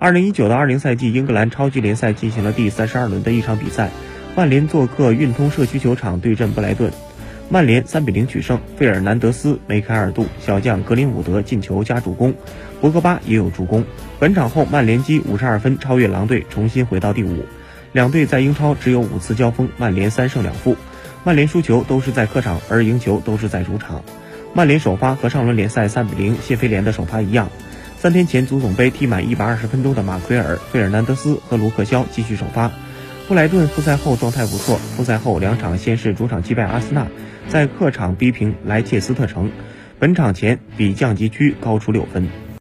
[0.00, 3.90] 二零一九到二零赛季英格兰超级联赛进行了第三十二轮的一场比赛，
[4.36, 6.92] 曼联做客运通社区球场对阵布莱顿，
[7.48, 8.60] 曼联三比零取胜。
[8.76, 12.32] 费尔南德斯、梅开二度，小将格林伍德进球加助攻，
[12.80, 13.84] 博格巴也有助攻。
[14.20, 17.44] 本场后，曼联积五十二分，超越狼队，重新回到第五。
[17.90, 20.76] 两队在英超只有五次交锋，曼联三胜两负。
[21.24, 24.04] 曼联输球都是在客场，而赢球都是在主场。
[24.54, 27.50] 曼联首发和上轮联赛三比零谢菲联的首发一样。
[28.00, 32.70] 三天前，足总杯踢满一百二十分钟的马奎尔、费尔南德斯和卢克肖继续首发。
[33.26, 37.08] 布莱顿复赛后状态不错，复赛后两场先是主场击败阿森纳，
[37.48, 39.50] 在客场逼平莱切斯特城，
[39.98, 42.28] 本场前比降级区高出六分。